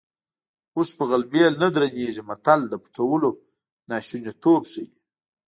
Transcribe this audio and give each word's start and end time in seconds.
اوښ 0.75 0.89
په 0.97 1.03
غلبېل 1.09 1.53
نه 1.63 1.67
درنېږي 1.75 2.23
متل 2.29 2.59
د 2.67 2.73
پټولو 2.83 3.29
ناشونیتوب 3.89 4.61
ښيي 4.71 4.85